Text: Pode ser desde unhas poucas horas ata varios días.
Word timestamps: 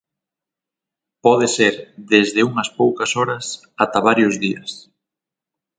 Pode 1.25 1.47
ser 1.57 1.73
desde 2.13 2.41
unhas 2.49 2.69
poucas 2.79 3.11
horas 3.17 3.45
ata 3.83 3.99
varios 4.09 4.35
días. 4.43 4.71